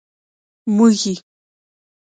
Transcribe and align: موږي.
موږي. 0.75 1.15